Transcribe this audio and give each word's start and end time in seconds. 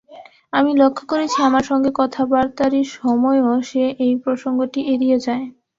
আমি 0.53 0.71
লক্ষ 0.81 0.99
করেছি, 1.11 1.37
আমার 1.47 1.63
সঙ্গে 1.69 1.89
কথাবার্তারি 1.99 2.81
সময়ও 2.95 3.53
সে 3.69 3.83
এই 4.05 4.13
প্রসঙ্গটি 4.23 4.79
এড়িয়ে 4.93 5.17
যায়। 5.25 5.45